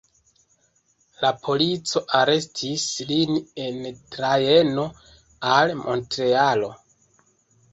[1.25, 3.79] La polico arestis lin en
[4.17, 4.87] trajno
[5.59, 6.73] al Montrealo.